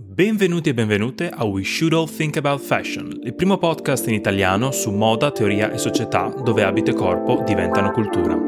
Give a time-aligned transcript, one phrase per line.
[0.00, 4.70] Benvenuti e benvenute a We Should All Think About Fashion, il primo podcast in italiano
[4.70, 8.38] su moda, teoria e società dove abito e corpo diventano cultura.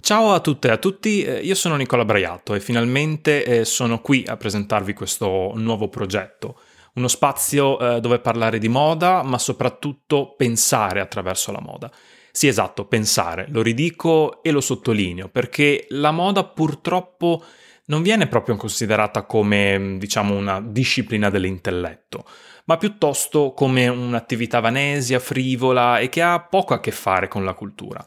[0.00, 4.00] Ciao a tutte e a tutti, eh, io sono Nicola Braiato e finalmente eh, sono
[4.00, 6.58] qui a presentarvi questo nuovo progetto
[6.94, 11.90] uno spazio eh, dove parlare di moda, ma soprattutto pensare attraverso la moda.
[12.30, 17.42] Sì, esatto, pensare, lo ridico e lo sottolineo, perché la moda purtroppo
[17.86, 22.24] non viene proprio considerata come, diciamo, una disciplina dell'intelletto,
[22.64, 27.54] ma piuttosto come un'attività vanesia, frivola e che ha poco a che fare con la
[27.54, 28.04] cultura.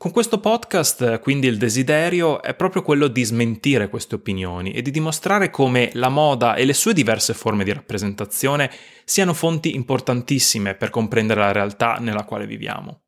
[0.00, 4.92] Con questo podcast, quindi, il desiderio è proprio quello di smentire queste opinioni e di
[4.92, 8.70] dimostrare come la moda e le sue diverse forme di rappresentazione
[9.04, 13.00] siano fonti importantissime per comprendere la realtà nella quale viviamo.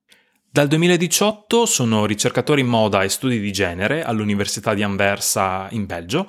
[0.51, 6.27] Dal 2018 sono ricercatore in moda e studi di genere all'Università di Anversa in Belgio,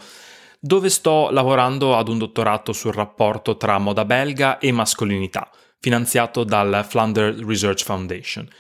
[0.59, 6.85] dove sto lavorando ad un dottorato sul rapporto tra moda belga e mascolinità, finanziato dal
[6.87, 8.47] Flanders Research Foundation–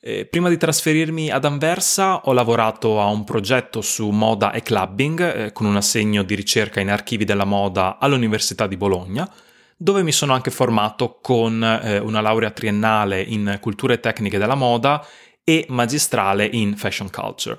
[0.00, 5.20] eh, prima di trasferirmi ad Anversa ho lavorato a un progetto su moda e clubbing
[5.20, 9.30] eh, con un assegno di ricerca in archivi della moda all'Università di Bologna,
[9.76, 15.04] dove mi sono anche formato con eh, una laurea triennale in culture tecniche della moda
[15.44, 17.58] e magistrale in fashion culture.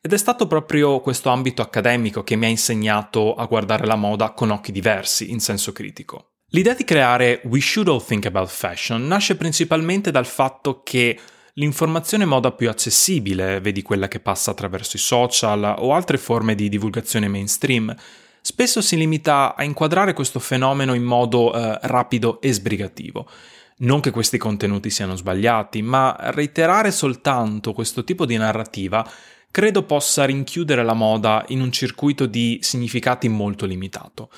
[0.00, 4.30] Ed è stato proprio questo ambito accademico che mi ha insegnato a guardare la moda
[4.30, 6.30] con occhi diversi, in senso critico.
[6.52, 11.18] L'idea di creare We Should All Think About Fashion nasce principalmente dal fatto che
[11.60, 16.70] L'informazione moda più accessibile, vedi quella che passa attraverso i social o altre forme di
[16.70, 17.94] divulgazione mainstream,
[18.40, 23.28] spesso si limita a inquadrare questo fenomeno in modo eh, rapido e sbrigativo.
[23.80, 29.06] Non che questi contenuti siano sbagliati, ma reiterare soltanto questo tipo di narrativa
[29.50, 34.30] credo possa rinchiudere la moda in un circuito di significati molto limitato.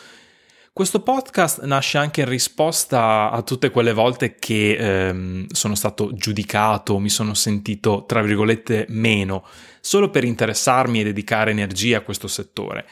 [0.74, 6.98] Questo podcast nasce anche in risposta a tutte quelle volte che ehm, sono stato giudicato,
[6.98, 9.44] mi sono sentito, tra virgolette, meno,
[9.82, 12.86] solo per interessarmi e dedicare energia a questo settore.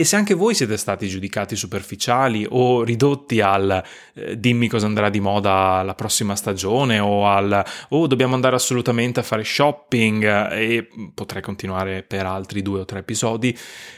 [0.00, 3.84] E se anche voi siete stati giudicati superficiali o ridotti al
[4.14, 9.20] eh, dimmi cosa andrà di moda la prossima stagione o al oh dobbiamo andare assolutamente
[9.20, 13.54] a fare shopping e potrei continuare per altri due o tre episodi,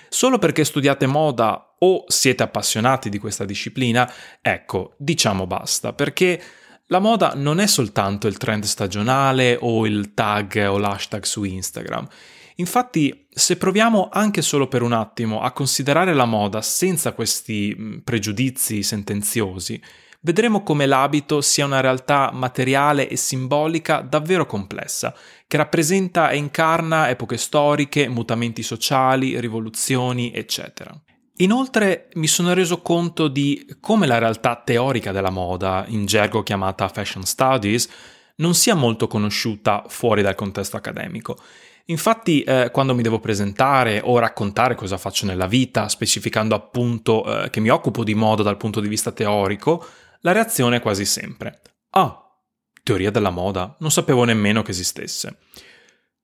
[0.08, 6.42] solo perché studiate moda o siete appassionati di questa disciplina, ecco, diciamo basta, perché
[6.86, 12.08] la moda non è soltanto il trend stagionale o il tag o l'hashtag su Instagram.
[12.56, 17.98] Infatti, se proviamo anche solo per un attimo a considerare la moda senza questi mm,
[17.98, 19.80] pregiudizi sentenziosi,
[20.20, 25.14] vedremo come l'abito sia una realtà materiale e simbolica davvero complessa,
[25.46, 30.94] che rappresenta e incarna epoche storiche, mutamenti sociali, rivoluzioni, eccetera.
[31.36, 36.88] Inoltre mi sono reso conto di come la realtà teorica della moda, in gergo chiamata
[36.88, 37.88] fashion studies,
[38.36, 41.36] non sia molto conosciuta fuori dal contesto accademico
[41.86, 47.50] Infatti, eh, quando mi devo presentare o raccontare cosa faccio nella vita, specificando appunto eh,
[47.50, 49.84] che mi occupo di moda dal punto di vista teorico,
[50.20, 51.60] la reazione è quasi sempre:
[51.90, 52.22] Ah,
[52.82, 55.38] teoria della moda, non sapevo nemmeno che esistesse.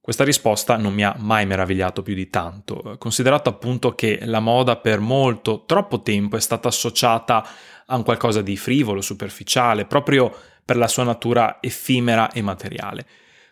[0.00, 4.76] Questa risposta non mi ha mai meravigliato più di tanto, considerato appunto che la moda
[4.76, 7.46] per molto, troppo tempo è stata associata
[7.84, 13.06] a un qualcosa di frivolo, superficiale, proprio per la sua natura effimera e materiale.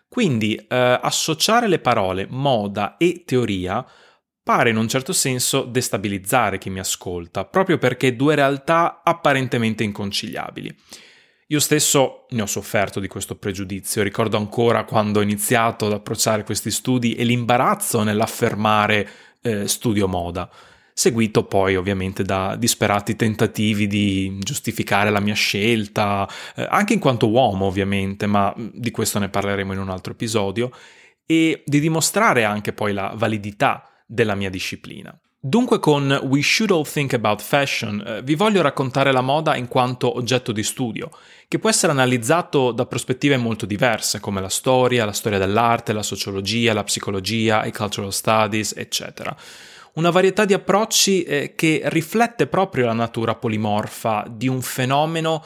[0.09, 3.85] Quindi eh, associare le parole moda e teoria
[4.41, 10.73] pare in un certo senso destabilizzare chi mi ascolta, proprio perché due realtà apparentemente inconciliabili.
[11.47, 16.43] Io stesso ne ho sofferto di questo pregiudizio, ricordo ancora quando ho iniziato ad approcciare
[16.43, 19.09] questi studi e l'imbarazzo nell'affermare
[19.41, 20.49] eh, studio moda
[20.97, 27.29] seguito poi ovviamente da disperati tentativi di giustificare la mia scelta, eh, anche in quanto
[27.29, 30.71] uomo ovviamente, ma mm, di questo ne parleremo in un altro episodio,
[31.23, 35.15] e di dimostrare anche poi la validità della mia disciplina.
[35.39, 39.67] Dunque con We Should All Think About Fashion eh, vi voglio raccontare la moda in
[39.67, 41.11] quanto oggetto di studio,
[41.47, 46.01] che può essere analizzato da prospettive molto diverse come la storia, la storia dell'arte, la
[46.01, 49.37] sociologia, la psicologia, i cultural studies, eccetera
[49.97, 55.43] una varietà di approcci eh, che riflette proprio la natura polimorfa di un fenomeno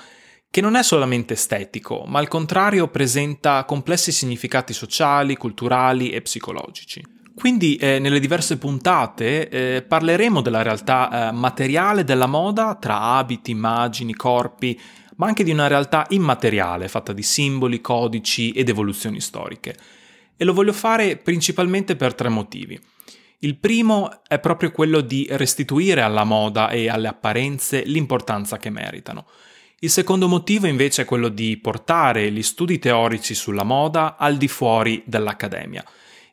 [0.50, 7.01] che non è solamente estetico, ma al contrario presenta complessi significati sociali, culturali e psicologici.
[7.33, 13.51] Quindi eh, nelle diverse puntate eh, parleremo della realtà eh, materiale della moda tra abiti,
[13.51, 14.77] immagini, corpi,
[15.15, 19.74] ma anche di una realtà immateriale fatta di simboli, codici ed evoluzioni storiche.
[20.36, 22.77] E lo voglio fare principalmente per tre motivi.
[23.44, 29.26] Il primo è proprio quello di restituire alla moda e alle apparenze l'importanza che meritano.
[29.80, 34.48] Il secondo motivo invece è quello di portare gli studi teorici sulla moda al di
[34.48, 35.84] fuori dell'accademia.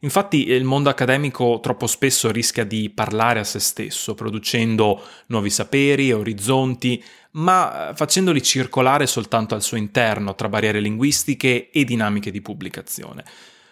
[0.01, 6.13] Infatti il mondo accademico troppo spesso rischia di parlare a se stesso, producendo nuovi saperi
[6.13, 7.03] orizzonti,
[7.33, 13.25] ma facendoli circolare soltanto al suo interno tra barriere linguistiche e dinamiche di pubblicazione.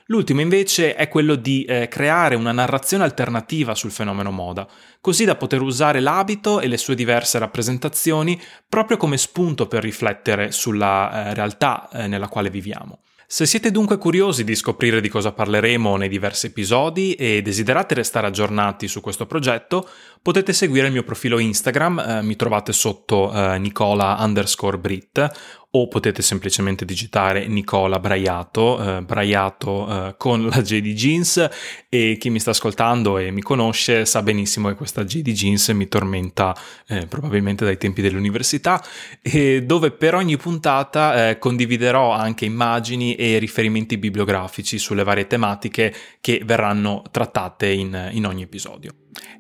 [0.09, 4.69] L'ultimo invece è quello di eh, creare una narrazione alternativa sul fenomeno moda,
[5.01, 10.53] così da poter usare l'abito e le sue diverse rappresentazioni proprio come spunto per riflettere
[10.53, 13.01] sulla eh, realtà eh, nella quale viviamo.
[13.29, 18.29] Se siete dunque curiosi di scoprire di cosa parleremo nei diversi episodi e desiderate restare
[18.29, 19.89] aggiornati su questo progetto,
[20.23, 25.89] potete seguire il mio profilo Instagram, eh, mi trovate sotto eh, Nicola underscore Brit o
[25.89, 31.49] potete semplicemente digitare Nicola Braiato, eh, Braiato eh, con la J di Jeans
[31.89, 35.69] e chi mi sta ascoltando e mi conosce sa benissimo che questa J di Jeans
[35.69, 36.57] mi tormenta
[36.89, 38.83] eh, probabilmente dai tempi dell'università
[39.21, 45.95] e dove per ogni puntata eh, condividerò anche immagini e riferimenti bibliografici sulle varie tematiche
[46.21, 48.93] che verranno trattate in, in ogni episodio.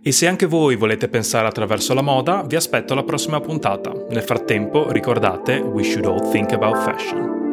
[0.03, 3.93] E se anche voi volete pensare attraverso la moda, vi aspetto alla prossima puntata.
[4.09, 7.46] Nel frattempo, ricordate, we should all think about fashion.